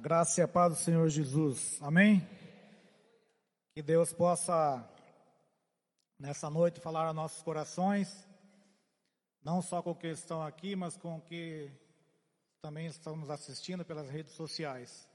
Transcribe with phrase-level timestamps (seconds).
[0.00, 1.78] Graça e a paz do Senhor Jesus.
[1.82, 2.26] Amém?
[3.74, 4.82] Que Deus possa,
[6.18, 8.26] nessa noite, falar a nossos corações,
[9.44, 11.70] não só com o que estão aqui, mas com o que
[12.62, 15.06] também estamos assistindo pelas redes sociais.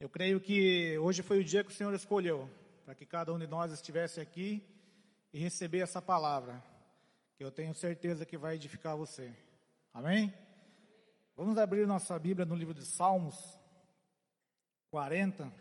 [0.00, 2.48] Eu creio que hoje foi o dia que o Senhor escolheu
[2.82, 4.66] para que cada um de nós estivesse aqui
[5.34, 6.64] e receber essa palavra,
[7.36, 9.30] que eu tenho certeza que vai edificar você.
[9.92, 10.32] Amém?
[11.36, 13.65] Vamos abrir nossa Bíblia no livro de Salmos
[14.90, 15.52] 40.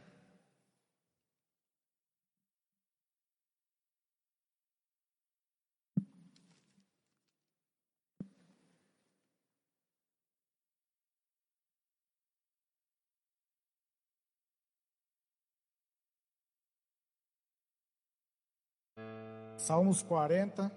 [19.57, 20.71] Salmos 40, a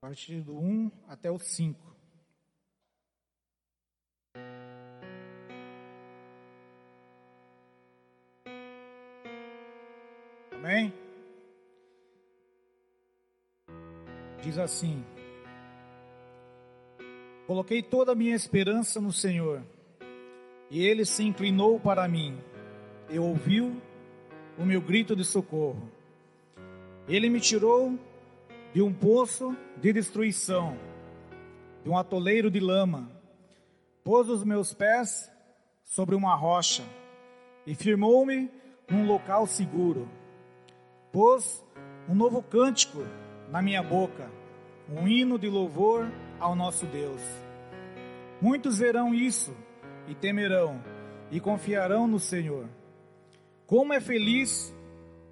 [0.00, 1.94] partir do 1 até o 5.
[10.64, 10.94] Amém?
[14.40, 15.04] Diz assim:
[17.46, 19.62] Coloquei toda a minha esperança no Senhor,
[20.70, 22.38] e Ele se inclinou para mim,
[23.10, 23.76] e ouviu
[24.58, 25.86] o meu grito de socorro.
[27.06, 27.98] Ele me tirou
[28.72, 30.78] de um poço de destruição,
[31.82, 33.10] de um atoleiro de lama,
[34.02, 35.30] pôs os meus pés
[35.82, 36.84] sobre uma rocha
[37.66, 38.50] e firmou-me
[38.88, 40.08] num local seguro
[41.14, 41.64] pôs
[42.08, 43.06] um novo cântico
[43.48, 44.28] na minha boca,
[44.90, 47.22] um hino de louvor ao nosso Deus.
[48.42, 49.56] Muitos verão isso
[50.08, 50.82] e temerão
[51.30, 52.68] e confiarão no Senhor.
[53.64, 54.74] Como é feliz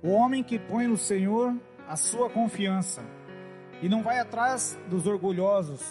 [0.01, 1.53] o homem que põe no Senhor
[1.89, 3.03] a sua confiança
[3.83, 5.83] e não vai atrás dos orgulhosos,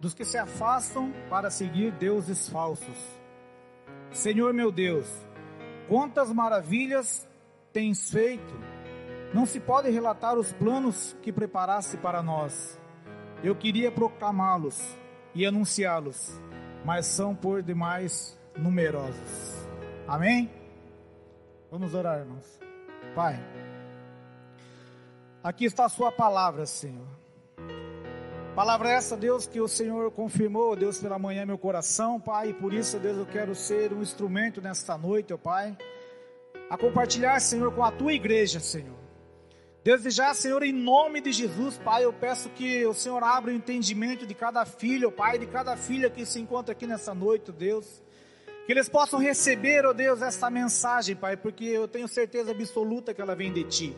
[0.00, 2.96] dos que se afastam para seguir deuses falsos.
[4.12, 5.08] Senhor meu Deus,
[5.88, 7.28] quantas maravilhas
[7.72, 8.75] tens feito
[9.34, 12.78] não se pode relatar os planos que preparaste para nós.
[13.42, 14.96] Eu queria proclamá-los
[15.34, 16.40] e anunciá-los,
[16.84, 19.66] mas são por demais numerosos.
[20.08, 20.50] Amém?
[21.70, 22.58] Vamos orar, irmãos.
[23.14, 23.38] Pai,
[25.42, 27.06] aqui está a Sua palavra, Senhor.
[28.54, 32.72] Palavra essa, Deus, que o Senhor confirmou, Deus, pela manhã meu coração, Pai, e por
[32.72, 35.76] isso, Deus, eu quero ser um instrumento nesta noite, ó Pai,
[36.70, 39.05] a compartilhar, Senhor, com a Tua igreja, Senhor.
[39.86, 43.54] Desde já, Senhor, em nome de Jesus, Pai, eu peço que o Senhor abra o
[43.54, 48.02] entendimento de cada filho, Pai, de cada filha que se encontra aqui nessa noite, Deus.
[48.66, 53.14] Que eles possam receber, ó oh Deus, esta mensagem, Pai, porque eu tenho certeza absoluta
[53.14, 53.96] que ela vem de Ti.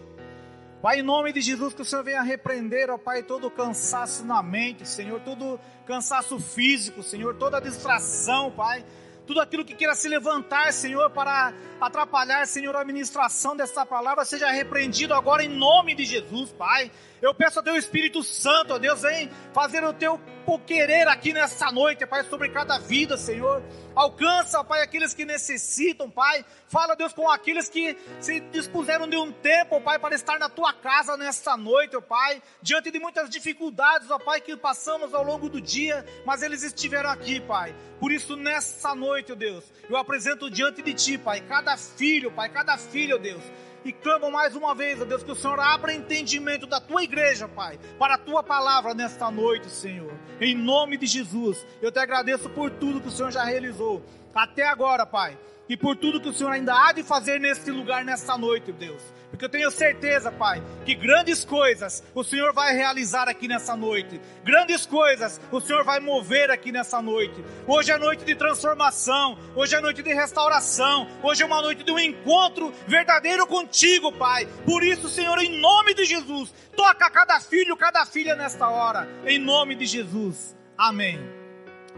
[0.83, 4.43] Pai, em nome de Jesus, que o Senhor venha repreender, ó Pai, todo cansaço na
[4.43, 8.85] mente, Senhor, todo cansaço físico, Senhor, toda distração, Pai
[9.29, 14.51] tudo aquilo que queira se levantar, Senhor, para atrapalhar, Senhor, a administração dessa palavra, seja
[14.51, 16.91] repreendido agora em nome de Jesus, Pai.
[17.21, 20.21] Eu peço a Teu Espírito Santo, ó Deus, vem fazer o Teu
[20.57, 23.63] querer aqui nessa noite, Pai, sobre cada vida, Senhor.
[23.95, 26.45] Alcança, Pai, aqueles que necessitam, Pai.
[26.69, 30.73] Fala, Deus, com aqueles que se dispuseram de um tempo, Pai, para estar na Tua
[30.73, 32.43] casa nesta noite, ó Pai.
[32.63, 37.11] Diante de muitas dificuldades, ó Pai, que passamos ao longo do dia, mas eles estiveram
[37.11, 37.75] aqui, Pai.
[38.01, 42.49] Por isso, nessa noite, ó Deus, eu apresento diante de Ti, Pai, cada filho, Pai,
[42.49, 43.43] cada filho, ó Deus
[43.89, 47.49] e clamo mais uma vez, ó Deus, que o Senhor abra entendimento da tua igreja,
[47.49, 50.13] Pai, para a tua palavra nesta noite, Senhor.
[50.41, 54.05] Em nome de Jesus, eu te agradeço por tudo que o Senhor já realizou
[54.35, 55.39] até agora, Pai,
[55.69, 59.03] e por tudo que o Senhor ainda há de fazer neste lugar nesta noite, Deus.
[59.31, 64.21] Porque eu tenho certeza, Pai, que grandes coisas o Senhor vai realizar aqui nessa noite.
[64.43, 67.45] Grandes coisas o Senhor vai mover aqui nessa noite.
[67.67, 71.93] Hoje é noite de transformação, hoje é noite de restauração, hoje é uma noite de
[71.93, 74.49] um encontro verdadeiro contigo, Pai.
[74.65, 79.07] Por isso, Senhor, em nome de Jesus, toca cada filho, cada filha nesta hora.
[79.27, 80.57] Em nome de Jesus.
[80.77, 81.19] Amém.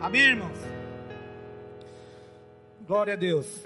[0.01, 0.80] Amém, irmãos.
[2.91, 3.65] Glória a Deus.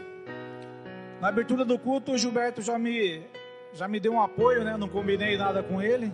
[1.18, 3.26] Na abertura do culto, o Gilberto já me
[3.72, 4.76] já me deu um apoio, né?
[4.76, 6.12] Não combinei nada com ele,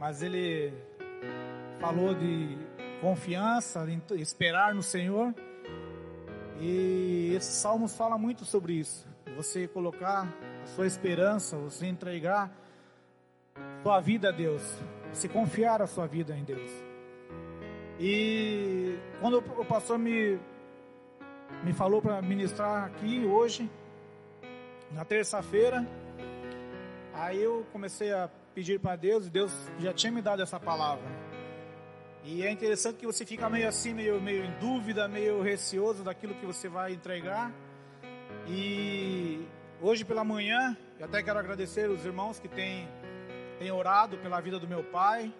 [0.00, 0.74] mas ele
[1.78, 2.58] falou de
[3.00, 5.32] confiança, de esperar no Senhor.
[6.60, 9.06] E esse salmo fala muito sobre isso.
[9.36, 10.26] Você colocar
[10.64, 12.50] a sua esperança, você entregar
[13.84, 14.62] sua vida a Deus,
[15.12, 16.70] você confiar a sua vida em Deus.
[18.00, 20.36] E quando o pastor me
[21.64, 23.70] me falou para ministrar aqui hoje,
[24.92, 25.86] na terça-feira,
[27.18, 31.04] Aí eu comecei a pedir para Deus e Deus já tinha me dado essa palavra.
[32.22, 36.32] E é interessante que você fica meio assim, meio, meio em dúvida, meio receoso daquilo
[36.36, 37.52] que você vai entregar.
[38.46, 39.44] E
[39.80, 42.88] hoje pela manhã, eu até quero agradecer os irmãos que têm,
[43.58, 45.34] têm orado pela vida do meu pai.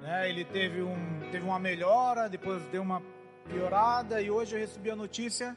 [0.00, 0.30] Né?
[0.30, 3.02] Ele teve, um, teve uma melhora, depois deu uma
[3.48, 5.56] piorada e hoje eu recebi a notícia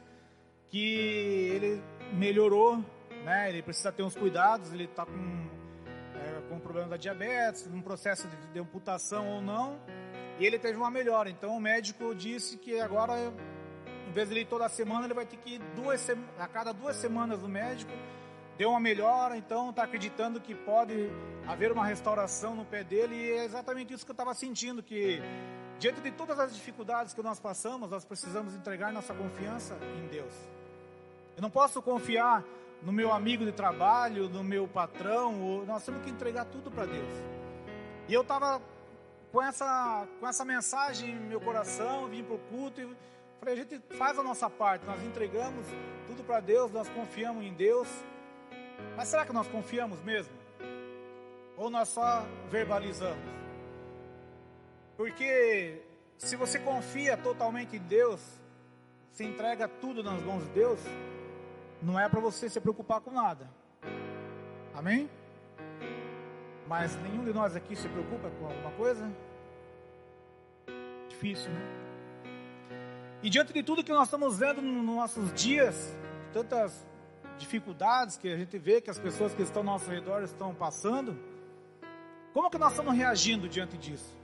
[0.68, 1.82] que ele
[2.12, 2.84] melhorou,
[3.24, 3.48] né?
[3.50, 5.48] Ele precisa ter uns cuidados, ele está com,
[6.14, 9.78] é, com problema da diabetes, num processo de, de amputação ou não,
[10.38, 11.28] e ele teve uma melhora.
[11.28, 13.14] Então o médico disse que agora,
[14.08, 16.08] em vez de ele ir toda semana, ele vai ter que ir duas,
[16.38, 17.92] a cada duas semanas no médico.
[18.56, 21.10] Deu uma melhora, então está acreditando que pode
[21.46, 25.20] haver uma restauração no pé dele, e é exatamente isso que eu estava sentindo, que
[25.80, 30.34] Diante de todas as dificuldades que nós passamos, nós precisamos entregar nossa confiança em Deus.
[31.34, 32.44] Eu não posso confiar
[32.82, 37.08] no meu amigo de trabalho, no meu patrão, nós temos que entregar tudo para Deus.
[38.06, 38.60] E eu estava
[39.32, 42.96] com essa, com essa mensagem em meu coração, vim para o culto e
[43.38, 45.66] falei: a gente faz a nossa parte, nós entregamos
[46.06, 47.88] tudo para Deus, nós confiamos em Deus.
[48.98, 50.34] Mas será que nós confiamos mesmo?
[51.56, 53.40] Ou nós só verbalizamos?
[55.00, 55.80] Porque
[56.18, 58.20] se você confia totalmente em Deus,
[59.12, 60.78] se entrega tudo nas mãos de Deus,
[61.80, 63.48] não é para você se preocupar com nada.
[64.74, 65.08] Amém?
[66.68, 69.10] Mas nenhum de nós aqui se preocupa com alguma coisa?
[71.08, 71.62] Difícil, né?
[73.22, 75.96] E diante de tudo que nós estamos vendo nos nossos dias,
[76.30, 76.86] tantas
[77.38, 81.18] dificuldades que a gente vê que as pessoas que estão ao nosso redor estão passando,
[82.34, 84.19] como que nós estamos reagindo diante disso?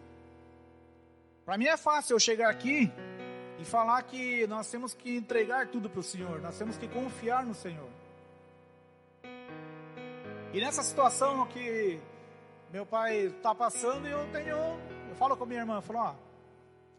[1.46, 2.92] Para mim é fácil eu chegar aqui
[3.60, 7.46] e falar que nós temos que entregar tudo para o Senhor, nós temos que confiar
[7.46, 7.88] no Senhor.
[10.52, 12.00] E nessa situação que
[12.72, 14.56] meu pai está passando, eu tenho,
[15.08, 16.14] eu falo com minha irmã, falo, ó,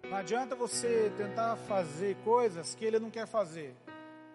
[0.10, 3.76] não adianta você tentar fazer coisas que ele não quer fazer.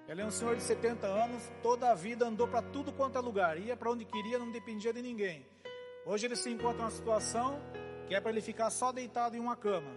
[0.06, 3.20] Ele é um senhor de 70 anos, toda a vida andou para tudo quanto é
[3.23, 5.47] lugar, ia para onde queria, não dependia de ninguém.
[6.05, 7.59] Hoje ele se encontra numa situação
[8.12, 9.91] que é para ele ficar só deitado em uma cama.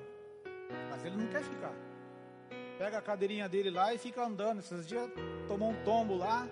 [0.89, 1.73] Mas ele não quer ficar.
[2.77, 4.59] Pega a cadeirinha dele lá e fica andando.
[4.59, 5.11] Esses dias
[5.49, 6.47] tomou um tombo lá,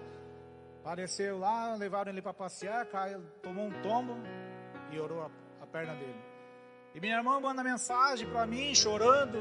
[0.82, 4.14] apareceu lá, levaram ele para passear, caiu, tomou um tombo
[4.92, 5.32] e orou a,
[5.62, 6.22] a, perna dele.
[6.94, 9.40] E minha irmã manda mensagem para mim, chorando,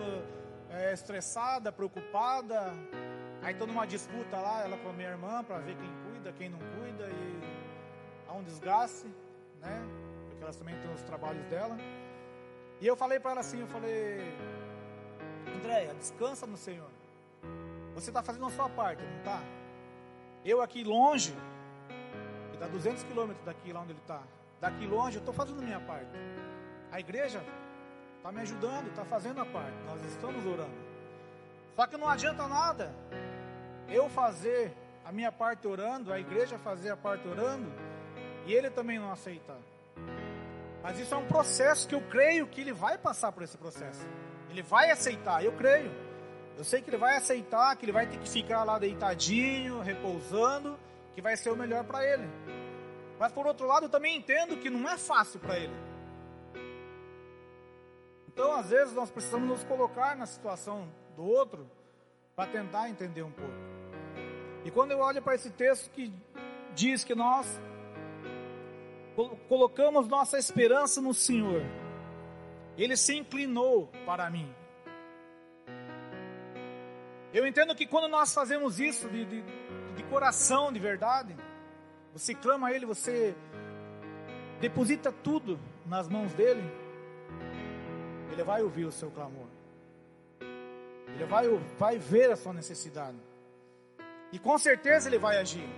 [0.70, 2.72] é, estressada, preocupada.
[3.42, 6.48] Aí tô numa disputa lá, ela com a minha irmã, para ver quem cuida, quem
[6.48, 7.40] não cuida, e
[8.28, 9.08] há um desgaste,
[9.60, 9.84] né?
[10.28, 11.76] Porque elas também têm os trabalhos dela.
[12.82, 14.34] E eu falei para ela assim, eu falei,
[15.56, 16.90] Andréia, descansa no Senhor.
[17.94, 19.40] Você está fazendo a sua parte, não está?
[20.44, 21.32] Eu aqui longe,
[22.50, 24.20] que dá 200 quilômetros daqui lá onde ele está.
[24.60, 26.10] Daqui longe, eu estou fazendo a minha parte.
[26.90, 27.40] A igreja
[28.16, 29.76] está me ajudando, está fazendo a parte.
[29.86, 30.74] Nós estamos orando.
[31.76, 32.92] Só que não adianta nada
[33.88, 34.74] eu fazer
[35.04, 37.72] a minha parte orando, a igreja fazer a parte orando,
[38.44, 39.60] e ele também não aceitar.
[40.82, 44.04] Mas isso é um processo que eu creio que ele vai passar por esse processo.
[44.50, 45.90] Ele vai aceitar, eu creio.
[46.56, 50.78] Eu sei que ele vai aceitar, que ele vai ter que ficar lá deitadinho, repousando,
[51.14, 52.28] que vai ser o melhor para ele.
[53.18, 55.74] Mas por outro lado, eu também entendo que não é fácil para ele.
[58.26, 61.70] Então, às vezes, nós precisamos nos colocar na situação do outro
[62.34, 63.52] para tentar entender um pouco.
[64.64, 66.12] E quando eu olho para esse texto que
[66.74, 67.60] diz que nós
[69.48, 71.62] colocamos nossa esperança no Senhor,
[72.76, 74.52] Ele se inclinou para mim.
[77.32, 79.42] Eu entendo que quando nós fazemos isso de, de,
[79.96, 81.34] de coração, de verdade,
[82.12, 83.34] você clama a Ele, você
[84.60, 86.62] deposita tudo nas mãos dEle,
[88.30, 89.46] Ele vai ouvir o seu clamor.
[91.14, 93.18] Ele vai, vai ver a sua necessidade.
[94.30, 95.68] E com certeza Ele vai agir.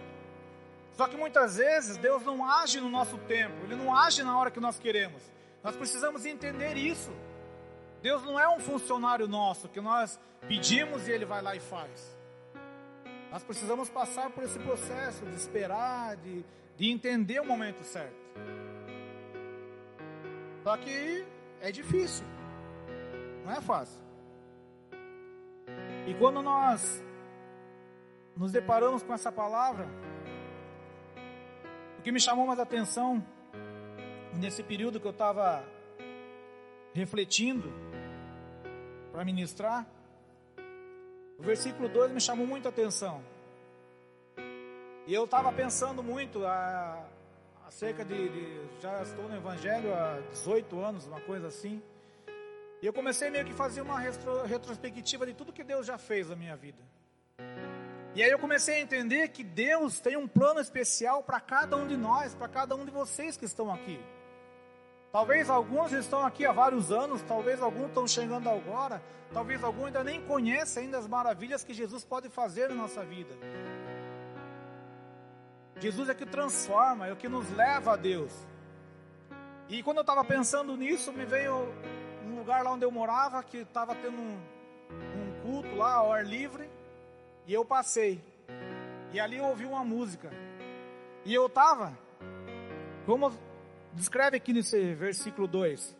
[0.96, 4.50] Só que muitas vezes Deus não age no nosso tempo, Ele não age na hora
[4.50, 5.22] que nós queremos.
[5.62, 7.10] Nós precisamos entender isso.
[8.00, 12.16] Deus não é um funcionário nosso que nós pedimos e Ele vai lá e faz.
[13.32, 16.44] Nós precisamos passar por esse processo de esperar, de,
[16.76, 18.14] de entender o momento certo.
[20.62, 21.26] Só que
[21.60, 22.24] é difícil,
[23.44, 24.00] não é fácil.
[26.06, 27.02] E quando nós
[28.36, 29.88] nos deparamos com essa palavra,
[32.04, 33.24] que me chamou mais atenção
[34.34, 35.64] nesse período que eu estava
[36.92, 37.72] refletindo
[39.10, 39.86] para ministrar,
[41.38, 43.24] o versículo 2 me chamou muito a atenção.
[45.06, 47.06] E eu estava pensando muito a,
[47.66, 51.82] acerca de, de, Já estou no Evangelho há 18 anos, uma coisa assim.
[52.82, 53.98] E eu comecei meio que fazer uma
[54.44, 56.82] retrospectiva de tudo que Deus já fez na minha vida.
[58.14, 61.86] E aí eu comecei a entender que Deus tem um plano especial para cada um
[61.86, 64.00] de nós, para cada um de vocês que estão aqui.
[65.10, 69.02] Talvez alguns estão aqui há vários anos, talvez alguns estão chegando agora,
[69.32, 73.34] talvez alguns ainda nem conhecem ainda as maravilhas que Jesus pode fazer na nossa vida.
[75.80, 78.32] Jesus é que transforma, é o que nos leva a Deus.
[79.68, 81.72] E quando eu estava pensando nisso, me veio
[82.26, 84.40] um lugar lá onde eu morava, que estava tendo um,
[84.90, 86.68] um, culto lá ao ar livre,
[87.46, 88.22] e eu passei.
[89.12, 90.30] E ali eu ouvi uma música.
[91.24, 91.96] E eu estava,
[93.06, 93.32] como
[93.94, 95.96] Descreve aqui nesse versículo 2: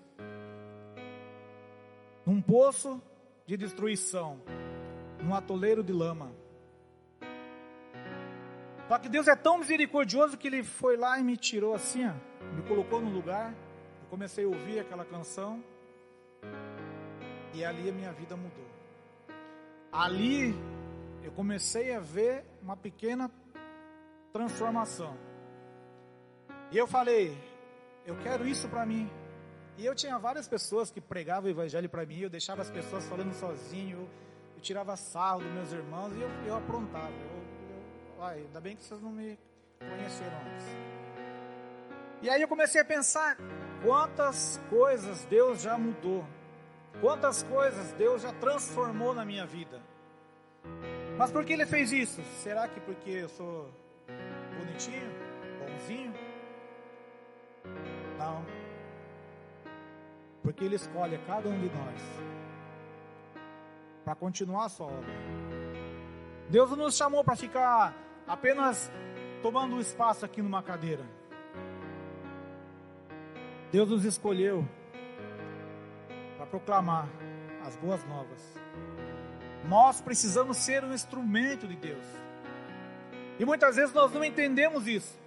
[2.26, 3.00] num poço
[3.46, 4.40] de destruição,
[5.22, 6.32] num atoleiro de lama.
[8.88, 12.12] Só que Deus é tão misericordioso que Ele foi lá e me tirou assim, ó,
[12.54, 13.52] me colocou no lugar.
[14.02, 15.62] Eu comecei a ouvir aquela canção
[17.54, 18.66] e ali a minha vida mudou.
[19.92, 20.52] Ali
[21.24, 23.30] eu comecei a ver uma pequena
[24.30, 25.16] transformação.
[26.70, 27.34] E eu falei,
[28.04, 29.10] eu quero isso para mim.
[29.78, 33.06] E eu tinha várias pessoas que pregavam o evangelho para mim, eu deixava as pessoas
[33.06, 34.08] falando sozinho,
[34.54, 37.10] eu, tirava sarro dos meus irmãos e eu, eu aprontava.
[37.10, 39.38] Eu, eu, ai, ainda bem que vocês não me
[39.78, 40.66] conheceram antes.
[42.22, 43.36] E aí eu comecei a pensar
[43.82, 46.24] quantas coisas Deus já mudou,
[47.00, 49.82] quantas coisas Deus já transformou na minha vida.
[51.16, 52.23] Mas por que Ele fez isso?
[52.42, 53.71] Será que porque eu sou
[54.59, 55.11] bonitinho,
[55.61, 56.12] bonzinho?
[58.18, 58.44] Não.
[60.42, 62.02] Porque Ele escolhe cada um de nós
[64.04, 65.14] para continuar a sua obra.
[66.50, 67.94] Deus não nos chamou para ficar
[68.26, 68.90] apenas
[69.42, 71.04] tomando um espaço aqui numa cadeira.
[73.71, 74.66] Deus nos escolheu
[76.37, 77.09] para proclamar
[77.64, 78.63] as boas novas.
[79.68, 82.04] Nós precisamos ser um instrumento de Deus.
[83.38, 85.18] E muitas vezes nós não entendemos isso.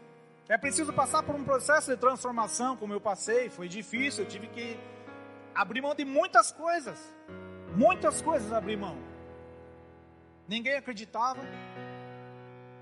[0.47, 4.47] É preciso passar por um processo de transformação, como eu passei, foi difícil, eu tive
[4.47, 4.79] que
[5.53, 6.97] abrir mão de muitas coisas.
[7.75, 8.97] Muitas coisas abrir mão.
[10.47, 11.41] Ninguém acreditava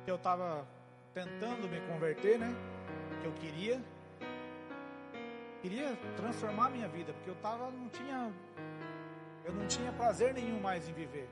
[0.04, 0.68] que eu estava
[1.14, 2.54] tentando me converter, né?
[3.22, 3.82] Que eu queria.
[5.62, 8.32] Queria transformar a minha vida, porque eu tava, não tinha
[9.46, 11.30] eu não tinha prazer nenhum mais em viver.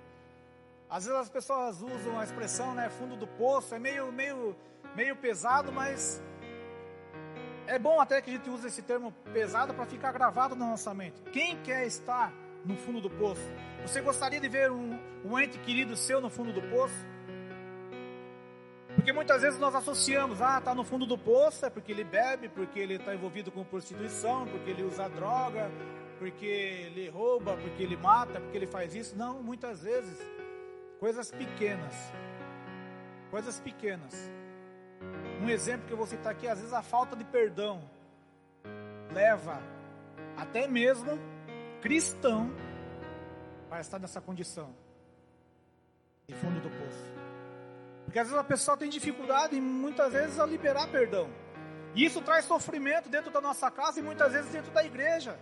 [0.93, 4.55] Às vezes as pessoas usam a expressão, né, fundo do poço, é meio meio
[4.95, 6.21] meio pesado, mas
[7.65, 10.93] é bom até que a gente use esse termo pesado para ficar gravado na nossa
[10.93, 11.19] mente.
[11.31, 12.31] Quem quer estar
[12.63, 13.41] no fundo do poço?
[13.81, 17.07] Você gostaria de ver um, um ente querido seu no fundo do poço?
[18.93, 22.49] Porque muitas vezes nós associamos, ah, está no fundo do poço, é porque ele bebe,
[22.49, 25.71] porque ele está envolvido com prostituição, porque ele usa droga,
[26.19, 29.17] porque ele rouba, porque ele mata, porque ele faz isso.
[29.17, 30.19] Não, muitas vezes,
[31.03, 31.93] coisas pequenas.
[33.29, 34.13] Coisas pequenas
[35.41, 37.83] um exemplo que eu vou citar aqui, às vezes a falta de perdão
[39.11, 39.61] leva
[40.37, 41.19] até mesmo
[41.81, 42.49] cristão
[43.67, 44.73] para estar nessa condição
[46.25, 47.13] de fundo do poço.
[48.05, 51.29] Porque às vezes a pessoa tem dificuldade muitas vezes a liberar perdão.
[51.93, 55.37] E isso traz sofrimento dentro da nossa casa e muitas vezes dentro da igreja.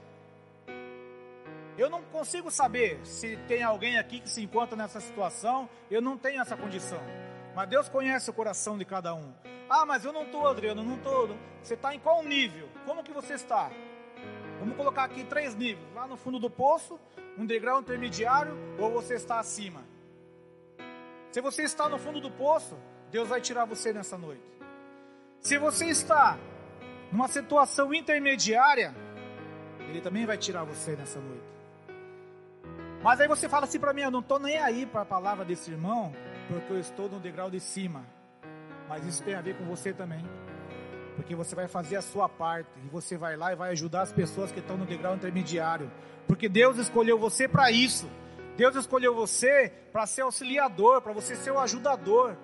[1.78, 6.18] Eu não consigo saber se tem alguém aqui que se encontra nessa situação, eu não
[6.18, 7.01] tenho essa condição.
[7.56, 9.34] Mas Deus conhece o coração de cada um.
[9.70, 11.36] Ah, mas eu não estou, Adriano, não estou.
[11.63, 12.68] Você está em qual nível?
[12.86, 13.72] Como que você está?
[14.60, 15.88] Vamos colocar aqui três níveis.
[15.96, 17.00] Lá no fundo do poço,
[17.38, 19.82] um degrau intermediário, ou você está acima?
[21.32, 22.78] Se você está no fundo do poço,
[23.10, 24.44] Deus vai tirar você nessa noite.
[25.40, 26.38] Se você está
[27.12, 28.94] numa situação intermediária,
[29.90, 31.61] Ele também vai tirar você nessa noite.
[33.03, 35.43] Mas aí você fala assim para mim: eu não estou nem aí para a palavra
[35.43, 36.13] desse irmão,
[36.48, 38.05] porque eu estou no degrau de cima.
[38.88, 40.24] Mas isso tem a ver com você também.
[41.15, 44.12] Porque você vai fazer a sua parte e você vai lá e vai ajudar as
[44.12, 45.91] pessoas que estão no degrau intermediário.
[46.27, 48.10] Porque Deus escolheu você para isso.
[48.55, 52.38] Deus escolheu você para ser auxiliador, para você ser o ajudador.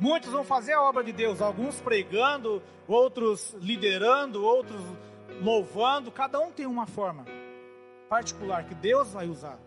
[0.00, 4.80] Muitos vão fazer a obra de Deus, alguns pregando, outros liderando, outros
[5.42, 6.10] louvando.
[6.10, 7.24] Cada um tem uma forma
[8.08, 9.58] particular que Deus vai usar.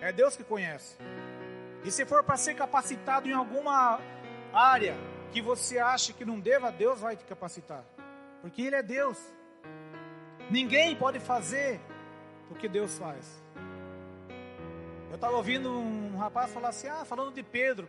[0.00, 0.96] É Deus que conhece.
[1.84, 4.00] E se for para ser capacitado em alguma
[4.52, 4.96] área
[5.32, 7.84] que você acha que não deva, Deus vai te capacitar.
[8.40, 9.18] Porque Ele é Deus.
[10.50, 11.80] Ninguém pode fazer
[12.50, 13.42] o que Deus faz.
[15.10, 17.88] Eu estava ouvindo um rapaz falar assim, ah, falando de Pedro,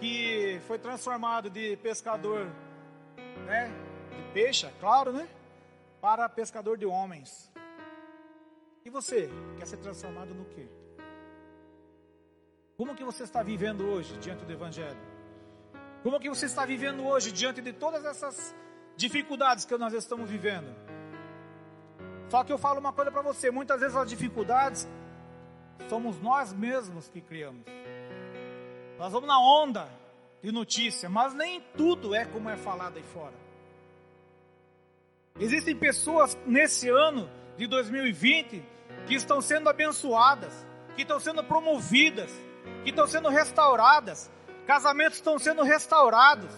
[0.00, 2.46] que foi transformado de pescador,
[3.46, 3.72] né,
[4.10, 5.28] de peixe, claro, né,
[6.00, 7.50] para pescador de homens.
[8.84, 10.66] E você quer ser transformado no quê?
[12.76, 15.00] Como que você está vivendo hoje diante do Evangelho?
[16.02, 18.54] Como que você está vivendo hoje diante de todas essas
[18.96, 20.74] dificuldades que nós estamos vivendo?
[22.28, 24.88] Só que eu falo uma coisa para você: muitas vezes as dificuldades
[25.88, 27.64] somos nós mesmos que criamos.
[28.98, 29.88] Nós vamos na onda
[30.42, 33.34] de notícia, mas nem tudo é como é falado aí fora.
[35.40, 38.62] Existem pessoas nesse ano de 2020
[39.06, 42.30] que estão sendo abençoadas, que estão sendo promovidas,
[42.84, 44.30] que estão sendo restauradas,
[44.64, 46.54] casamentos estão sendo restaurados.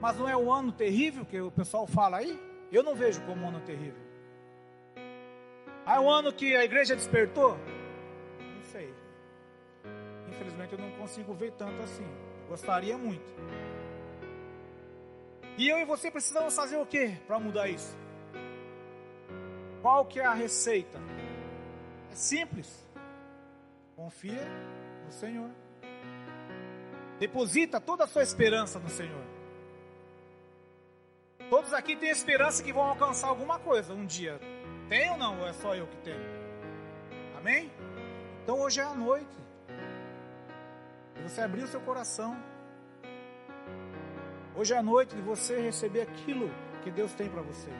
[0.00, 2.38] Mas não é o ano terrível que o pessoal fala aí?
[2.70, 4.02] Eu não vejo como um ano terrível.
[5.86, 7.56] Ah, é o ano que a igreja despertou?
[8.38, 8.92] Não sei.
[10.28, 12.06] Infelizmente eu não consigo ver tanto assim.
[12.48, 13.24] Gostaria muito.
[15.56, 17.96] E eu e você precisamos fazer o que para mudar isso?
[19.80, 20.98] Qual que é a receita?
[22.10, 22.84] É simples.
[23.94, 24.44] Confia
[25.04, 25.50] no Senhor.
[27.18, 29.22] Deposita toda a sua esperança no Senhor.
[31.48, 34.40] Todos aqui têm esperança que vão alcançar alguma coisa um dia.
[34.88, 35.40] Tem ou não?
[35.40, 36.24] Ou é só eu que tenho?
[37.36, 37.70] Amém?
[38.42, 39.36] Então hoje é a noite.
[41.16, 42.36] E você abrir o seu coração.
[44.56, 46.48] Hoje é a noite de você receber aquilo
[46.84, 47.70] que Deus tem para você.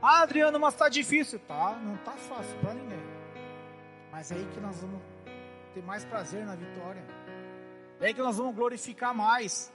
[0.00, 1.40] Ah, Adriano, mas está difícil.
[1.40, 3.02] Tá, não está fácil para ninguém.
[4.12, 5.00] Mas é aí que nós vamos
[5.74, 7.02] ter mais prazer na vitória.
[8.00, 9.72] É aí que nós vamos glorificar mais.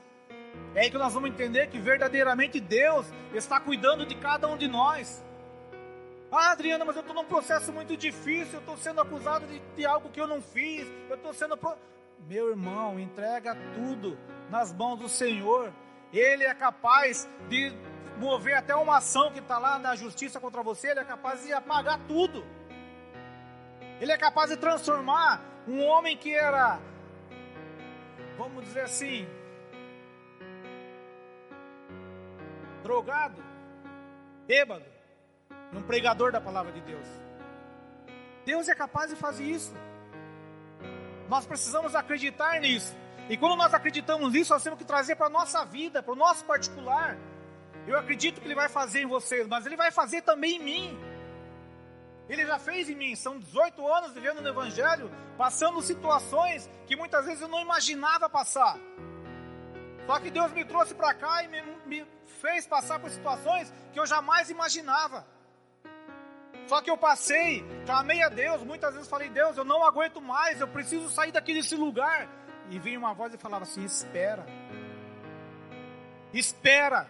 [0.73, 4.67] É aí que nós vamos entender que verdadeiramente Deus está cuidando de cada um de
[4.69, 5.21] nós.
[6.31, 9.85] Ah, Adriana, mas eu estou num processo muito difícil, eu estou sendo acusado de, de,
[9.85, 11.57] algo que eu não fiz, eu estou sendo.
[11.57, 11.75] Pro...
[12.27, 14.17] Meu irmão, entrega tudo
[14.49, 15.73] nas mãos do Senhor.
[16.13, 17.73] Ele é capaz de
[18.17, 21.53] mover até uma ação que está lá na justiça contra você, ele é capaz de
[21.53, 22.43] apagar tudo.
[23.99, 26.79] Ele é capaz de transformar um homem que era,
[28.37, 29.27] vamos dizer assim,
[32.83, 33.43] drogado,
[34.45, 34.85] bêbado,
[35.71, 37.07] num pregador da palavra de Deus.
[38.45, 39.75] Deus é capaz de fazer isso.
[41.27, 42.95] Nós precisamos acreditar nisso.
[43.29, 46.15] E quando nós acreditamos nisso, nós temos que trazer para a nossa vida, para o
[46.15, 47.17] nosso particular.
[47.85, 50.99] Eu acredito que Ele vai fazer em vocês, mas Ele vai fazer também em mim.
[52.29, 53.15] Ele já fez em mim.
[53.15, 58.77] São 18 anos vivendo no Evangelho, passando situações que muitas vezes eu não imaginava passar.
[60.05, 62.07] Só que Deus me trouxe para cá e me, me
[62.41, 65.25] fez passar por situações que eu jamais imaginava.
[66.67, 70.59] Só que eu passei, clamei a Deus, muitas vezes falei, Deus, eu não aguento mais,
[70.59, 72.27] eu preciso sair daqui desse lugar.
[72.69, 74.45] E vinha uma voz e falava assim: espera,
[76.33, 77.09] espera,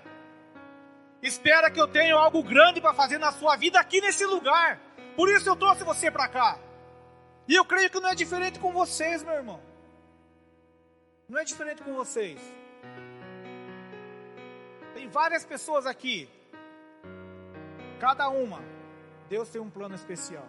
[1.21, 4.79] espera que eu tenho algo grande para fazer na sua vida aqui nesse lugar.
[5.15, 6.59] Por isso eu trouxe você para cá.
[7.47, 9.61] E eu creio que não é diferente com vocês, meu irmão.
[11.27, 12.39] Não é diferente com vocês.
[14.93, 16.29] Tem várias pessoas aqui.
[17.99, 18.61] Cada uma,
[19.27, 20.47] Deus tem um plano especial.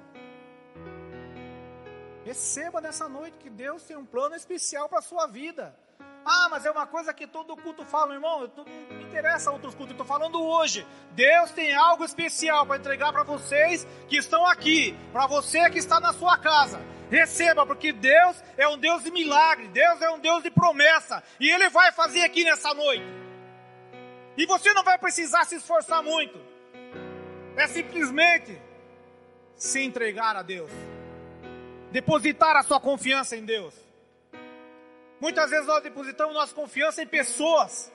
[2.29, 5.75] Receba nessa noite que Deus tem um plano especial para a sua vida.
[6.27, 8.53] Ah, mas é uma coisa que todo culto fala, irmão.
[8.55, 8.65] Não
[8.99, 10.87] me interessa outros cultos, eu estou falando hoje.
[11.13, 15.99] Deus tem algo especial para entregar para vocês que estão aqui, para você que está
[16.01, 16.79] na sua casa.
[17.11, 21.49] Receba, porque Deus é um Deus de milagre, Deus é um Deus de promessa, e
[21.49, 23.07] Ele vai fazer aqui nessa noite.
[24.37, 26.39] E você não vai precisar se esforçar muito,
[27.57, 28.61] é simplesmente
[29.57, 30.71] se entregar a Deus,
[31.91, 33.75] depositar a sua confiança em Deus.
[35.21, 37.93] Muitas vezes nós depositamos nossa confiança em pessoas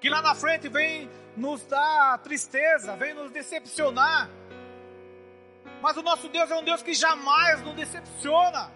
[0.00, 4.28] que lá na frente vem nos dar tristeza, vem nos decepcionar.
[5.80, 8.72] Mas o nosso Deus é um Deus que jamais nos decepciona.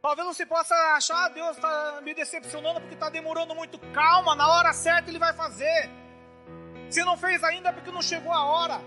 [0.00, 3.78] Talvez você possa achar, ah, Deus está me decepcionando porque está demorando muito.
[3.92, 5.90] Calma, na hora certa Ele vai fazer.
[6.90, 8.80] Se não fez ainda é porque não chegou a hora.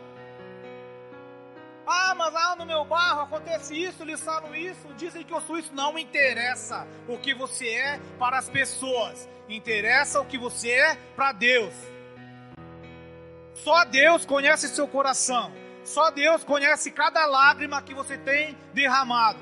[1.90, 5.58] Ah, mas lá no meu barro acontece isso, eles falam isso, dizem que eu sou
[5.58, 5.74] isso.
[5.74, 11.32] Não interessa o que você é para as pessoas, interessa o que você é para
[11.32, 11.74] Deus.
[13.54, 15.50] Só Deus conhece seu coração,
[15.86, 19.40] só Deus conhece cada lágrima que você tem derramado.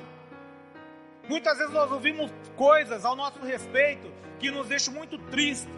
[1.27, 5.73] Muitas vezes nós ouvimos coisas ao nosso respeito que nos deixam muito tristes,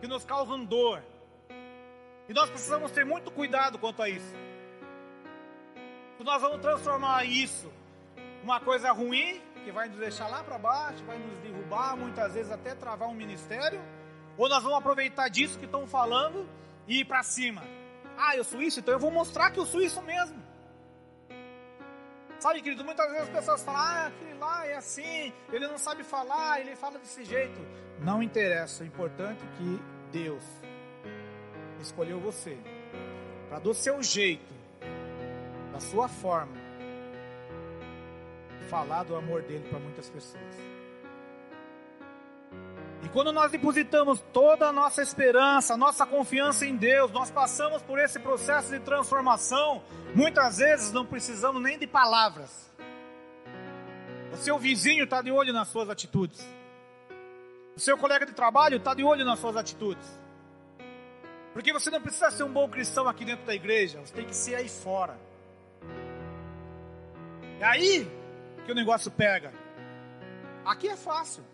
[0.00, 1.04] que nos causam dor.
[2.28, 4.41] E nós precisamos ter muito cuidado quanto a isso
[6.20, 7.70] nós vamos transformar isso
[8.42, 12.50] uma coisa ruim, que vai nos deixar lá para baixo, vai nos derrubar, muitas vezes
[12.50, 13.80] até travar um ministério,
[14.36, 16.48] ou nós vamos aproveitar disso que estão falando
[16.86, 17.62] e ir para cima.
[18.18, 20.42] Ah, eu sou isso, então eu vou mostrar que eu sou isso mesmo.
[22.38, 26.02] Sabe, querido, muitas vezes as pessoas falam, ah, aquele lá é assim, ele não sabe
[26.02, 27.60] falar, ele fala desse jeito.
[28.00, 30.42] Não interessa, o importante é que Deus
[31.80, 32.58] escolheu você
[33.48, 34.52] para do seu jeito,
[35.72, 36.52] da sua forma,
[38.68, 40.42] falar do amor dele para muitas pessoas.
[43.02, 47.98] E quando nós depositamos toda a nossa esperança, nossa confiança em Deus, nós passamos por
[47.98, 49.82] esse processo de transformação.
[50.14, 52.70] Muitas vezes não precisamos nem de palavras.
[54.32, 56.46] O seu vizinho está de olho nas suas atitudes.
[57.74, 60.20] O seu colega de trabalho está de olho nas suas atitudes.
[61.52, 64.34] Porque você não precisa ser um bom cristão aqui dentro da igreja, você tem que
[64.34, 65.18] ser aí fora.
[67.62, 68.10] É aí
[68.66, 69.52] que o negócio pega.
[70.64, 71.44] Aqui é fácil.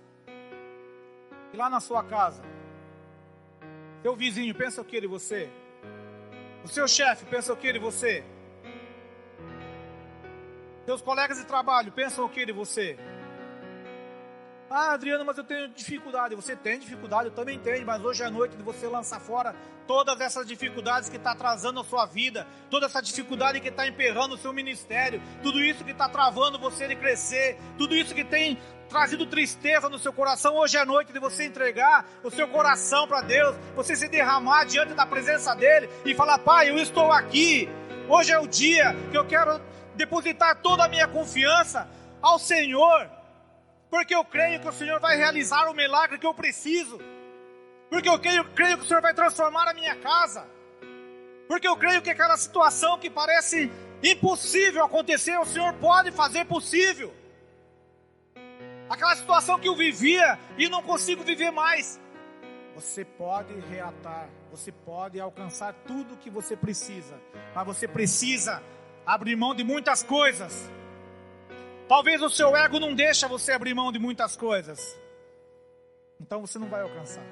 [1.53, 2.43] E lá na sua casa,
[4.01, 5.51] seu vizinho pensa o que de você?
[6.65, 8.25] O seu chefe pensa o que de você?
[10.87, 12.97] Seus colegas de trabalho pensam o que de você?
[14.71, 16.35] Ah, Adriano, mas eu tenho dificuldade.
[16.35, 20.21] Você tem dificuldade, eu também tenho, mas hoje é noite de você lançar fora todas
[20.21, 24.39] essas dificuldades que está atrasando a sua vida, toda essa dificuldade que está emperrando o
[24.39, 28.59] seu ministério, tudo isso que está travando você de crescer, tudo isso que tem
[28.91, 30.55] trazido tristeza no seu coração.
[30.57, 34.93] Hoje é noite de você entregar o seu coração para Deus, você se derramar diante
[34.93, 37.71] da presença dEle e falar: Pai, eu estou aqui.
[38.07, 39.59] Hoje é o dia que eu quero
[39.95, 41.89] depositar toda a minha confiança
[42.21, 43.18] ao Senhor
[43.91, 47.01] porque eu creio que o Senhor vai realizar o milagre que eu preciso,
[47.91, 50.47] porque eu creio, creio que o Senhor vai transformar a minha casa,
[51.47, 53.71] porque eu creio que aquela situação que parece
[54.03, 57.15] impossível acontecer, o Senhor pode fazer possível.
[58.89, 62.01] Aquela situação que eu vivia e não consigo viver mais,
[62.75, 67.21] você pode reatar, você pode alcançar tudo o que você precisa,
[67.55, 68.63] mas você precisa
[69.05, 70.71] abrir mão de muitas coisas
[71.89, 74.79] Talvez o seu ego não deixa você abrir mão de muitas coisas.
[76.21, 77.25] Então você não vai alcançar.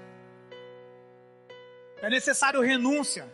[2.01, 3.31] É necessário renúncia.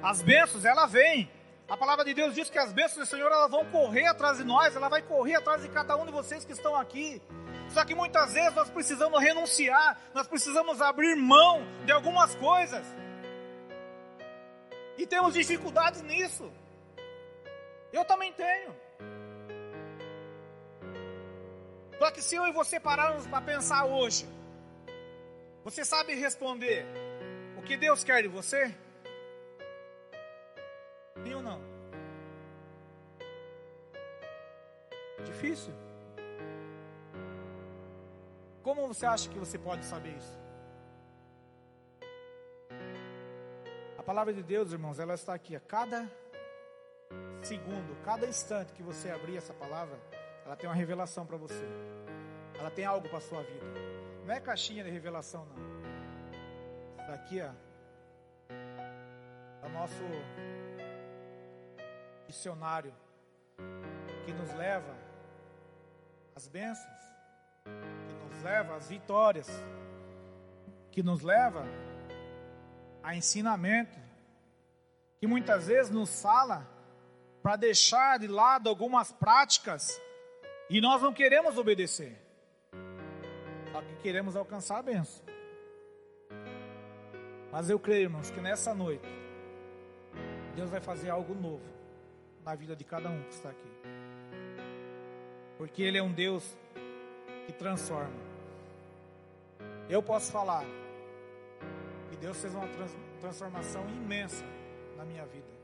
[0.00, 1.28] As bênçãos, ela vem.
[1.68, 4.44] A palavra de Deus diz que as bênçãos do Senhor elas vão correr atrás de
[4.44, 7.20] nós, ela vai correr atrás de cada um de vocês que estão aqui.
[7.70, 12.86] Só que muitas vezes nós precisamos renunciar, nós precisamos abrir mão de algumas coisas.
[14.96, 16.52] E temos dificuldades nisso.
[17.92, 18.83] Eu também tenho.
[22.04, 24.26] Só que se eu e você pararmos para pensar hoje,
[25.64, 26.84] você sabe responder
[27.56, 28.76] o que Deus quer de você?
[31.22, 31.58] Sim ou não?
[35.24, 35.72] Difícil.
[38.62, 40.38] Como você acha que você pode saber isso?
[43.96, 46.06] A palavra de Deus, irmãos, ela está aqui a cada
[47.42, 49.98] segundo, cada instante que você abrir essa palavra,
[50.44, 51.64] ela tem uma revelação para você.
[52.58, 53.64] Ela tem algo para sua vida.
[54.24, 55.56] Não é caixinha de revelação, não.
[56.98, 57.50] Isso daqui, ó,
[59.62, 60.02] é o nosso
[62.26, 62.94] dicionário
[64.24, 64.94] que nos leva
[66.34, 67.00] às bênçãos,
[67.64, 69.48] que nos leva às vitórias,
[70.90, 71.64] que nos leva
[73.02, 73.98] a ensinamento,
[75.18, 76.66] que muitas vezes nos fala
[77.42, 80.00] para deixar de lado algumas práticas
[80.74, 82.20] e nós não queremos obedecer.
[83.70, 85.24] Só que queremos alcançar a benção.
[87.52, 89.06] Mas eu creio, irmãos, que nessa noite
[90.56, 91.62] Deus vai fazer algo novo
[92.44, 93.70] na vida de cada um que está aqui.
[95.56, 96.58] Porque Ele é um Deus
[97.46, 98.18] que transforma.
[99.88, 100.64] Eu posso falar
[102.10, 102.66] que Deus fez uma
[103.20, 104.44] transformação imensa
[104.96, 105.54] na minha vida.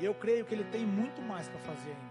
[0.00, 2.07] E eu creio que Ele tem muito mais para fazer ainda.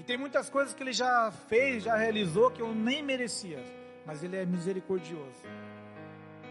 [0.00, 3.62] E tem muitas coisas que ele já fez, já realizou, que eu nem merecia.
[4.06, 5.44] Mas ele é misericordioso.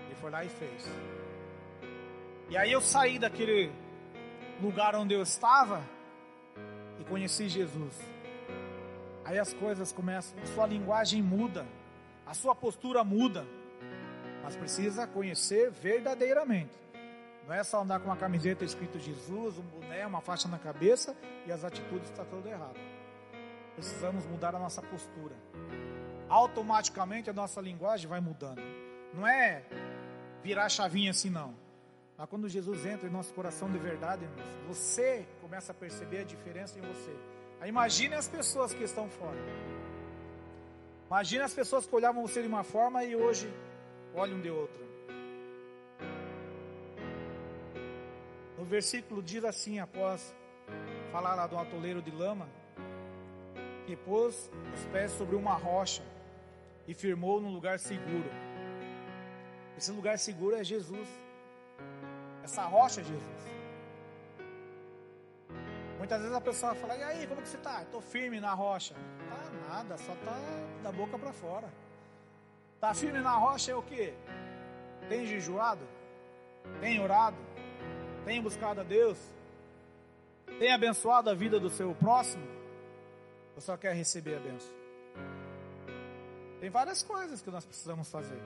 [0.05, 0.87] Ele foi lá e fez.
[2.47, 3.71] E aí eu saí daquele
[4.61, 5.81] lugar onde eu estava
[6.99, 7.99] e conheci Jesus.
[9.25, 11.65] Aí as coisas começam, a sua linguagem muda,
[12.27, 13.47] a sua postura muda.
[14.43, 16.77] Mas precisa conhecer verdadeiramente.
[17.47, 21.17] Não é só andar com uma camiseta escrito Jesus, um boné, uma faixa na cabeça
[21.47, 22.77] e as atitudes estão tá tudo errado
[23.79, 25.35] precisamos mudar a nossa postura.
[26.27, 28.61] Automaticamente a nossa linguagem vai mudando.
[29.13, 29.63] Não é
[30.43, 31.55] virar a chavinha assim, não.
[32.17, 36.23] Mas quando Jesus entra em nosso coração de verdade, irmãos, você começa a perceber a
[36.23, 37.15] diferença em você.
[37.61, 39.39] Aí imagine as pessoas que estão fora.
[41.07, 43.51] Imagine as pessoas que olhavam você de uma forma e hoje
[44.13, 44.89] olham de outra.
[48.69, 50.33] versículo diz assim, após
[51.11, 52.47] falar lá do atoleiro de lama,
[53.89, 56.03] que pôs os pés sobre uma rocha
[56.87, 58.29] e firmou num lugar seguro.
[59.75, 61.07] Esse lugar seguro é Jesus.
[62.43, 63.41] Essa rocha é Jesus.
[65.97, 67.81] Muitas vezes a pessoa fala, e aí, como que você está?
[67.81, 68.93] Estou firme na rocha.
[68.93, 70.37] Tá nada, só tá
[70.83, 71.67] da boca para fora.
[72.79, 74.13] Tá firme na rocha é o que?
[75.07, 75.81] Tem jejuado?
[76.79, 77.37] Tem orado?
[78.23, 79.17] Tem buscado a Deus?
[80.59, 82.58] Tem abençoado a vida do seu próximo?
[83.59, 84.73] Ou só quer receber a benção?
[86.61, 88.41] Tem várias coisas que nós precisamos fazer.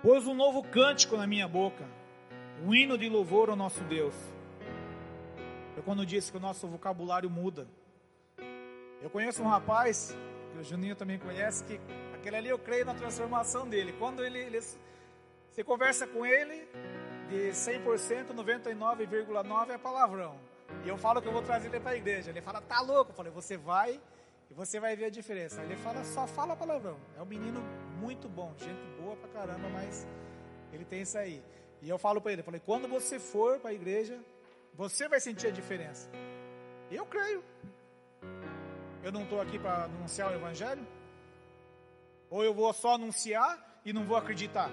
[0.00, 1.86] Pôs um novo cântico na minha boca,
[2.64, 4.14] um hino de louvor ao nosso Deus.
[5.76, 7.68] Eu quando disse que o nosso vocabulário muda.
[9.02, 10.16] Eu conheço um rapaz,
[10.52, 11.78] que o Juninho também conhece, que
[12.14, 13.94] aquele ali eu creio na transformação dele.
[13.98, 16.66] Quando ele, ele você conversa com ele,
[17.28, 20.51] de 100%, 99,9% é palavrão.
[20.84, 22.30] E eu falo que eu vou trazer ele para a igreja.
[22.30, 23.12] Ele fala, tá louco?
[23.12, 24.00] Eu falei, você vai
[24.50, 25.62] e você vai ver a diferença.
[25.62, 26.98] Ele fala, só fala palavrão.
[27.16, 27.60] É um menino
[28.00, 30.06] muito bom, gente boa pra caramba, mas
[30.72, 31.42] ele tem isso aí.
[31.80, 34.18] E eu falo para ele, falei, quando você for para a igreja,
[34.74, 36.08] você vai sentir a diferença.
[36.90, 37.42] Eu creio.
[39.02, 40.86] Eu não estou aqui para anunciar o evangelho?
[42.30, 44.70] Ou eu vou só anunciar e não vou acreditar?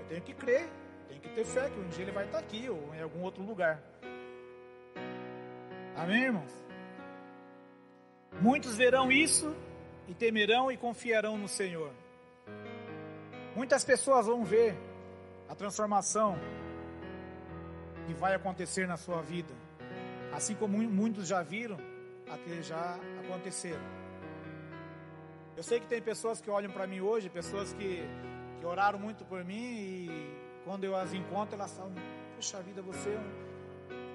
[0.00, 0.68] Eu tenho que crer,
[1.08, 3.42] tenho que ter fé que um dia ele vai estar aqui ou em algum outro
[3.42, 3.82] lugar.
[5.96, 6.52] Amém, irmãos?
[8.40, 9.54] Muitos verão isso
[10.08, 11.92] e temerão e confiarão no Senhor.
[13.54, 14.76] Muitas pessoas vão ver
[15.48, 16.36] a transformação
[18.06, 19.54] que vai acontecer na sua vida,
[20.32, 21.78] assim como muitos já viram,
[22.28, 23.84] aqui já aconteceram.
[25.56, 28.02] Eu sei que tem pessoas que olham para mim hoje, pessoas que,
[28.58, 31.94] que oraram muito por mim e quando eu as encontro, elas falam:
[32.34, 33.18] Puxa vida, você é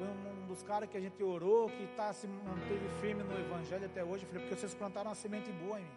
[0.04, 3.86] um, um dos caras que a gente orou, que tá, se manteve firme no Evangelho
[3.86, 4.24] até hoje.
[4.24, 5.90] Eu falei: Porque vocês plantaram uma semente boa em mim.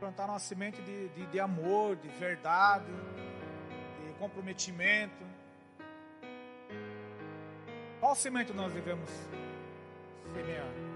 [0.00, 2.86] Plantaram uma semente de, de, de amor, de verdade,
[4.04, 5.24] de comprometimento.
[8.00, 9.08] Qual semente nós devemos
[10.34, 10.92] semear?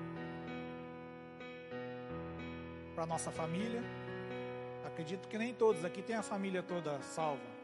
[2.96, 3.82] para nossa família.
[4.86, 7.55] Acredito que nem todos aqui têm a família toda salva.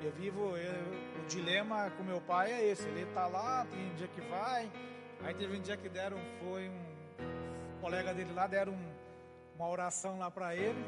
[0.00, 0.72] Eu vivo, eu,
[1.20, 4.70] o dilema com meu pai é esse, ele está lá, tem um dia que vai,
[5.24, 8.92] aí teve um dia que deram, foi um colega dele lá, deram um,
[9.56, 10.78] uma oração lá para ele,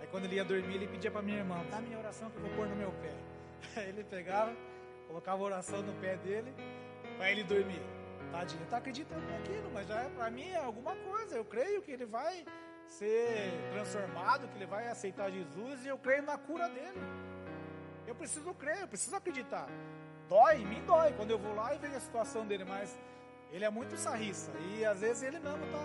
[0.00, 2.42] aí quando ele ia dormir, ele pedia para minha irmã, dá minha oração que eu
[2.42, 3.14] vou pôr no meu pé.
[3.80, 4.54] Aí ele pegava,
[5.06, 6.52] colocava a oração no pé dele,
[7.16, 7.80] para ele dormir.
[8.30, 11.36] Tadinho, está acreditando naquilo, mas já é, para mim é alguma coisa.
[11.36, 12.44] Eu creio que ele vai
[12.86, 17.00] ser transformado, que ele vai aceitar Jesus e eu creio na cura dele.
[18.08, 19.68] Eu preciso crer, eu preciso acreditar.
[20.30, 22.98] Dói, me dói quando eu vou lá e vejo a situação dele, mas
[23.52, 25.84] ele é muito sarriça e às vezes ele não tá.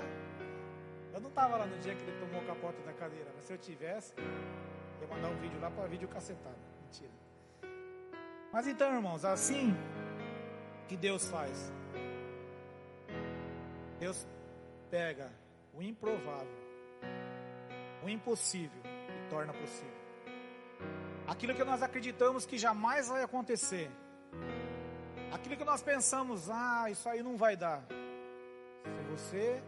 [1.14, 3.52] Eu não estava lá no dia que ele tomou o capote da cadeira, mas se
[3.52, 6.56] eu tivesse, eu ia mandar um vídeo lá para vídeo cacetado.
[6.84, 7.12] Mentira.
[8.54, 9.76] Mas então, irmãos, assim
[10.88, 11.74] que Deus faz.
[14.00, 14.26] Deus
[14.90, 15.30] pega
[15.74, 16.64] o improvável,
[18.02, 20.03] o impossível e torna possível.
[21.28, 23.90] Aquilo que nós acreditamos que jamais vai acontecer,
[25.32, 27.84] aquilo que nós pensamos, ah, isso aí não vai dar.
[28.84, 29.64] Se você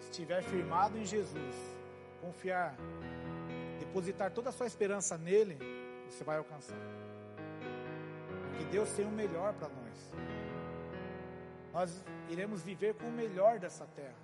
[0.00, 1.54] estiver firmado em Jesus,
[2.20, 2.74] confiar,
[3.78, 5.58] depositar toda a sua esperança nele,
[6.08, 6.78] você vai alcançar.
[8.48, 10.12] Porque Deus tem o melhor para nós.
[11.72, 14.16] Nós iremos viver com o melhor dessa terra.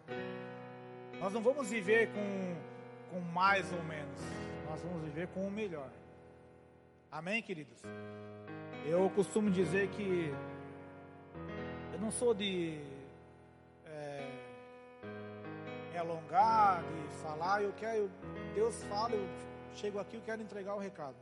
[1.21, 2.57] Nós não vamos viver com,
[3.11, 4.21] com mais ou menos,
[4.69, 5.89] nós vamos viver com o melhor.
[7.15, 7.81] Amém, queridos?
[8.85, 10.35] Eu costumo dizer que
[11.93, 12.81] eu não sou de
[13.87, 14.29] é,
[15.93, 18.11] me alongar, de falar, eu quero,
[18.53, 19.25] Deus fala, eu
[19.77, 21.15] chego aqui, eu quero entregar o recado.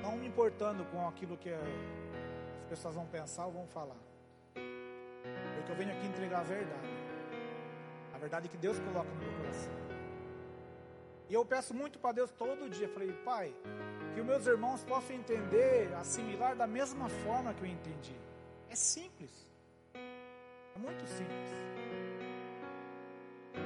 [0.00, 1.60] Não me importando com aquilo que é
[2.68, 3.98] pessoas vão pensar ou vão falar.
[4.54, 6.88] Porque eu venho aqui entregar a verdade.
[8.14, 9.87] A verdade que Deus coloca no meu coração.
[11.28, 12.88] E eu peço muito para Deus todo dia.
[12.88, 13.54] Falei, Pai,
[14.14, 18.16] que os meus irmãos possam entender, assimilar da mesma forma que eu entendi.
[18.70, 19.46] É simples.
[19.94, 21.50] É muito simples.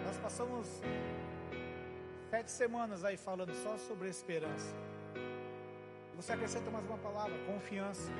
[0.05, 0.66] Nós passamos
[2.31, 4.75] sete semanas aí falando só sobre esperança.
[6.16, 8.11] Você acrescenta mais uma palavra: confiança.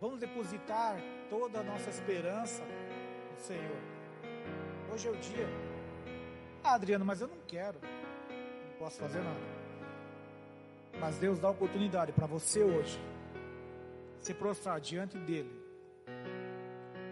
[0.00, 0.96] Vamos depositar
[1.30, 2.62] toda a nossa esperança
[3.32, 3.80] no Senhor.
[4.92, 5.73] Hoje é o dia.
[6.66, 7.78] Ah, Adriano, mas eu não quero.
[7.82, 9.38] não posso fazer nada.
[10.98, 12.98] Mas Deus dá oportunidade para você hoje
[14.18, 15.62] se prostrar diante dele,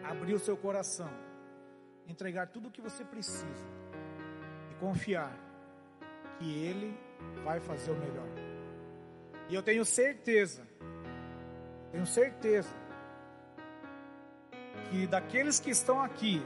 [0.02, 1.10] abrir o seu coração,
[2.08, 3.66] entregar tudo o que você precisa
[4.70, 5.36] e confiar
[6.38, 6.98] que ele
[7.44, 8.28] vai fazer o melhor.
[9.50, 10.66] E eu tenho certeza,
[11.90, 12.74] tenho certeza
[14.88, 16.42] que daqueles que estão aqui,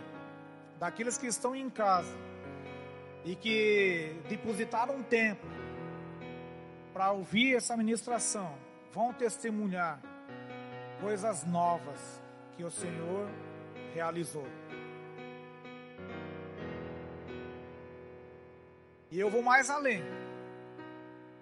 [0.81, 2.26] daqueles que estão em casa
[3.27, 5.45] e que depositaram tempo
[6.95, 8.55] para ouvir essa ministração,
[8.93, 10.01] vão testemunhar
[11.01, 12.23] coisas novas
[12.57, 13.29] que o Senhor
[13.93, 14.47] realizou.
[19.11, 20.03] E eu vou mais além.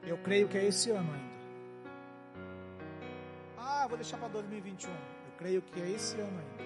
[0.02, 1.34] Eu creio que é esse ano ainda.
[3.58, 4.90] Ah, vou deixar para 2021.
[4.90, 6.64] Eu creio que é esse ano ainda.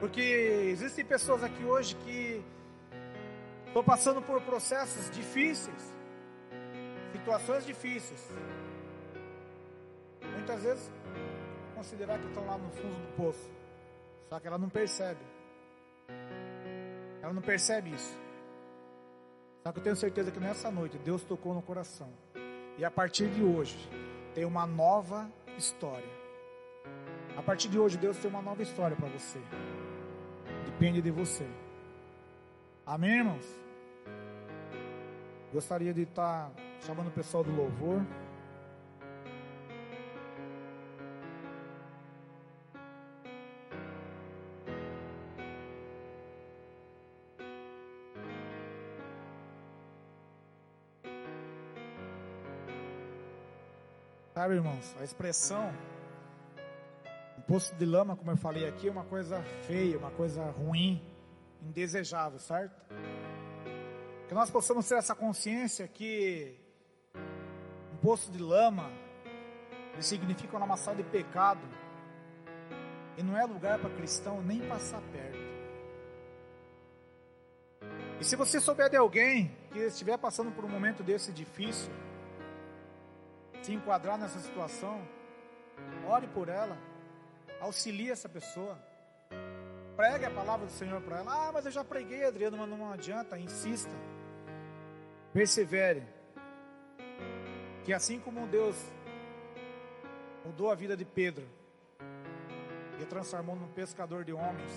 [0.00, 2.42] Porque existem pessoas aqui hoje que
[3.72, 5.92] estão passando por processos difíceis
[7.22, 8.28] situações difíceis.
[10.32, 10.90] Muitas vezes
[11.74, 13.50] considerar que estão lá no fundo do poço.
[14.28, 15.20] Só que ela não percebe.
[17.22, 18.18] Ela não percebe isso.
[19.62, 22.08] Só que eu tenho certeza que nessa noite Deus tocou no coração.
[22.76, 23.78] E a partir de hoje
[24.34, 26.10] tem uma nova história.
[27.36, 29.40] A partir de hoje Deus tem uma nova história para você.
[30.66, 31.46] Depende de você.
[32.84, 33.46] Amém, irmãos?
[35.52, 38.04] Gostaria de estar chamando o pessoal do louvor.
[54.34, 55.72] Sabe, irmãos, a expressão
[57.38, 61.00] um poço de lama, como eu falei aqui, é uma coisa feia, uma coisa ruim,
[61.62, 62.80] indesejável, certo?
[64.28, 66.58] Que nós possamos ter essa consciência que
[68.02, 68.90] poço de lama,
[69.92, 71.60] ele significa uma lamaçal de pecado.
[73.16, 75.52] E não é lugar para cristão nem passar perto.
[78.20, 81.92] E se você souber de alguém que estiver passando por um momento desse difícil,
[83.62, 85.06] se enquadrar nessa situação,
[86.06, 86.76] ore por ela,
[87.60, 88.78] auxilie essa pessoa,
[89.96, 91.48] pregue a palavra do Senhor para ela.
[91.48, 93.90] Ah, mas eu já preguei, Adriano, mas não adianta, insista,
[95.32, 96.02] persevere.
[97.84, 98.76] Que assim como Deus
[100.44, 101.46] mudou a vida de Pedro
[103.00, 104.70] e transformou num pescador de homens,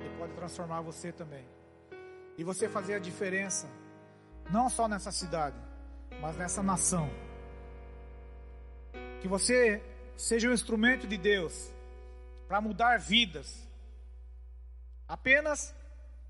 [0.00, 1.46] Ele pode transformar você também.
[2.36, 3.68] E você fazer a diferença,
[4.50, 5.56] não só nessa cidade,
[6.20, 7.08] mas nessa nação.
[9.20, 9.82] Que você
[10.16, 11.71] seja um instrumento de Deus
[12.52, 13.66] para mudar vidas.
[15.08, 15.74] Apenas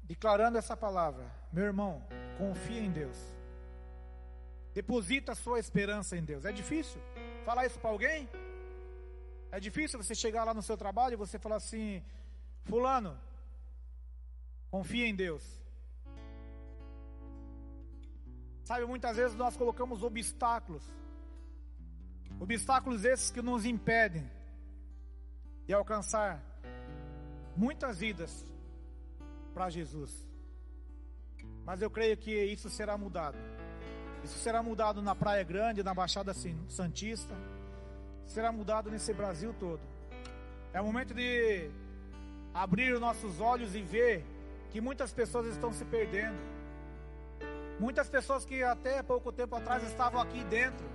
[0.04, 2.00] declarando essa palavra, meu irmão,
[2.38, 3.18] confia em Deus.
[4.72, 6.44] Deposita sua esperança em Deus.
[6.44, 7.00] É difícil
[7.44, 8.28] falar isso para alguém?
[9.50, 12.00] É difícil você chegar lá no seu trabalho e você falar assim:
[12.66, 13.18] Fulano,
[14.70, 15.42] confia em Deus.
[18.62, 20.85] Sabe, muitas vezes nós colocamos obstáculos,
[22.38, 24.30] obstáculos esses que nos impedem
[25.66, 26.42] de alcançar
[27.57, 28.44] muitas vidas
[29.55, 30.29] para Jesus.
[31.64, 33.38] Mas eu creio que isso será mudado.
[34.25, 36.33] Isso será mudado na Praia Grande, na Baixada
[36.68, 37.35] Santista.
[38.27, 39.81] Será mudado nesse Brasil todo.
[40.72, 41.70] É o momento de
[42.55, 44.25] abrir os nossos olhos e ver
[44.70, 46.38] que muitas pessoas estão se perdendo.
[47.79, 50.87] Muitas pessoas que até pouco tempo atrás estavam aqui dentro,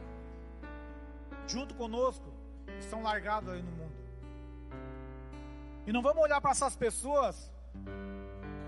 [1.45, 2.31] junto conosco,
[2.79, 3.96] estão largadas aí no mundo.
[5.87, 7.49] E não vamos olhar para essas pessoas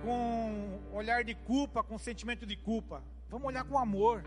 [0.01, 3.03] com olhar de culpa, com sentimento de culpa.
[3.29, 4.23] Vamos olhar com amor.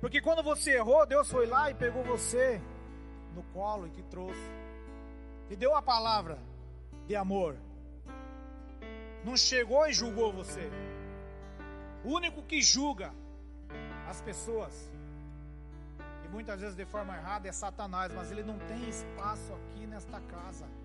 [0.00, 2.62] Porque quando você errou, Deus foi lá e pegou você
[3.34, 4.48] no colo e te trouxe.
[5.50, 6.38] E deu a palavra
[7.08, 7.56] de amor.
[9.24, 10.70] Não chegou e julgou você.
[12.04, 13.12] O único que julga
[14.08, 14.92] as pessoas,
[16.24, 20.20] e muitas vezes de forma errada, é Satanás, mas ele não tem espaço aqui nesta
[20.20, 20.83] casa.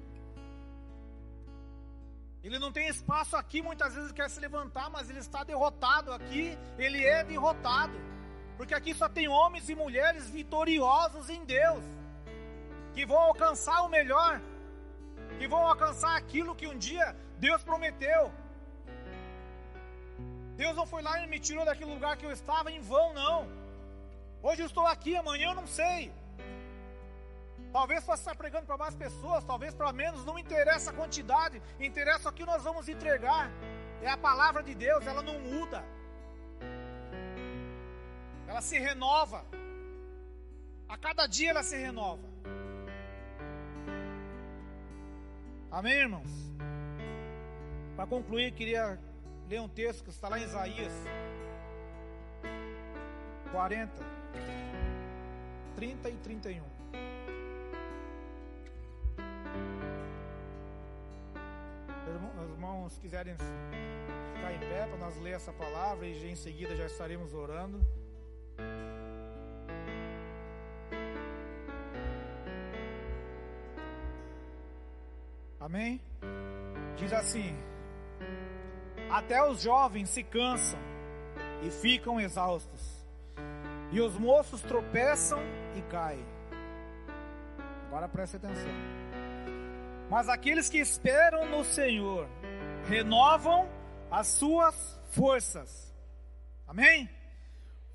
[2.43, 6.57] Ele não tem espaço aqui, muitas vezes quer se levantar, mas ele está derrotado aqui,
[6.77, 7.93] ele é derrotado.
[8.55, 11.83] Porque aqui só tem homens e mulheres vitoriosos em Deus,
[12.93, 14.41] que vão alcançar o melhor,
[15.37, 18.31] que vão alcançar aquilo que um dia Deus prometeu.
[20.55, 23.47] Deus não foi lá e me tirou daquele lugar que eu estava em vão, não.
[24.41, 26.11] Hoje eu estou aqui, amanhã eu não sei.
[27.71, 32.29] Talvez possa estar pregando para mais pessoas, talvez para menos, não interessa a quantidade, interessa
[32.29, 33.51] o que nós vamos entregar.
[34.01, 35.83] É a palavra de Deus, ela não muda.
[38.47, 39.45] ela se renova.
[40.87, 42.27] A cada dia ela se renova.
[45.71, 46.31] Amém, irmãos?
[47.95, 48.99] Para concluir, queria
[49.47, 50.91] ler um texto que está lá em Isaías
[53.51, 53.93] 40,
[55.75, 56.78] 30 e 31.
[62.59, 63.35] Irmãos quiserem
[64.35, 67.79] ficar em pé para nós ler essa palavra e em seguida já estaremos orando.
[75.57, 76.01] Amém?
[76.97, 77.55] Diz assim:
[79.09, 80.79] Até os jovens se cansam
[81.63, 83.07] e ficam exaustos,
[83.89, 85.39] e os moços tropeçam
[85.77, 86.25] e caem.
[87.87, 88.99] Agora preste atenção.
[90.09, 92.27] Mas aqueles que esperam no Senhor
[92.87, 93.69] renovam
[94.11, 95.93] as suas forças.
[96.67, 97.09] Amém?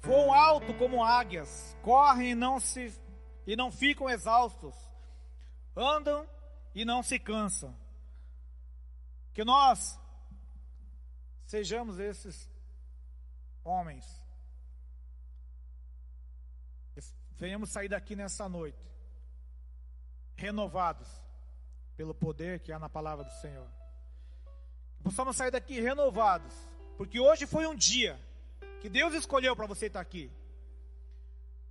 [0.01, 2.93] Voam alto como águias, correm e não se
[3.47, 4.75] e não ficam exaustos.
[5.77, 6.29] Andam
[6.75, 7.77] e não se cansam.
[9.33, 9.99] Que nós
[11.47, 12.49] sejamos esses
[13.63, 14.23] homens.
[17.37, 18.95] Venhamos sair daqui nessa noite
[20.37, 21.09] renovados
[21.97, 23.69] pelo poder que há na palavra do Senhor.
[25.05, 26.53] Possamos sair daqui renovados,
[26.97, 28.19] porque hoje foi um dia
[28.81, 30.33] que Deus escolheu para você estar aqui.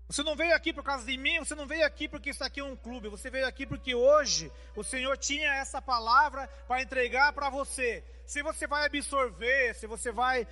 [0.07, 2.61] Você não veio aqui por causa de mim, você não veio aqui porque isso aqui
[2.61, 7.49] um clube, você veio aqui porque hoje o Senhor tinha essa palavra para entregar para
[7.49, 8.03] você.
[8.23, 10.47] Se você vai absorver, se você vai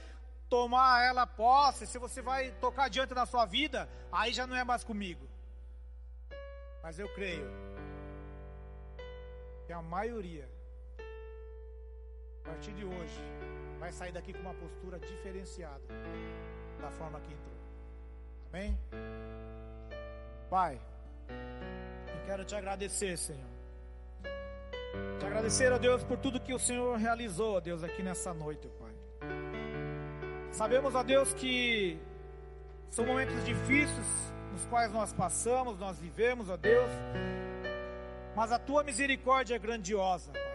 [0.50, 4.64] tomar ela posse, se você vai tocar diante da sua vida, aí já não é
[4.64, 5.30] mais comigo.
[6.82, 7.48] Mas eu creio
[9.68, 10.50] que a maioria,
[12.44, 13.22] a partir de hoje,
[13.80, 15.82] vai sair daqui com uma postura diferenciada
[16.80, 17.58] da forma que entrou.
[18.50, 18.78] Amém?
[20.50, 20.80] Pai,
[21.30, 23.52] eu quero te agradecer, Senhor.
[25.20, 28.68] Te agradecer, ó Deus, por tudo que o Senhor realizou, ó Deus, aqui nessa noite,
[28.68, 28.92] ó Pai.
[30.52, 31.98] Sabemos, ó Deus, que
[32.90, 34.06] são momentos difíceis
[34.52, 36.92] nos quais nós passamos, nós vivemos, ó Deus,
[38.36, 40.51] mas a tua misericórdia é grandiosa, Pai.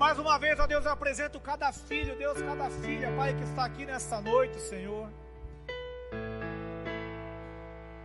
[0.00, 3.66] Mais uma vez, ó Deus, eu apresento cada filho, Deus, cada filha, Pai, que está
[3.66, 5.06] aqui nessa noite, Senhor.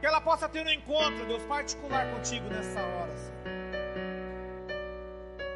[0.01, 3.43] Que ela possa ter um encontro, Deus, particular contigo nessa hora, Senhor.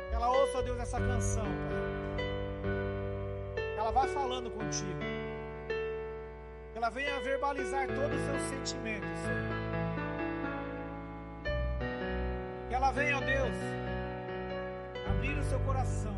[0.07, 2.23] Que ela ouça, Deus, essa canção, Pai.
[3.73, 4.97] Que ela vá falando contigo.
[6.71, 9.49] Que ela venha verbalizar todos os seus sentimentos, Senhor.
[12.69, 13.88] Que ela venha, ó Deus,
[15.19, 16.15] abrir o seu coração,